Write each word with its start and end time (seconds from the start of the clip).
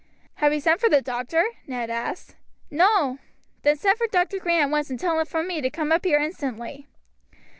"Have 0.37 0.51
you 0.51 0.59
sent 0.59 0.79
for 0.81 0.89
the 0.89 0.99
doctor?" 1.03 1.45
Ned 1.67 1.91
asked. 1.91 2.35
"No!" 2.71 3.19
"Then 3.61 3.75
send 3.77 3.99
for 3.99 4.07
Dr. 4.07 4.39
Green 4.39 4.59
at 4.59 4.69
once, 4.71 4.89
and 4.89 4.99
tell 4.99 5.19
him 5.19 5.27
from 5.27 5.45
me 5.47 5.61
to 5.61 5.69
come 5.69 5.91
up 5.91 6.05
here 6.05 6.17
instantly." 6.17 6.87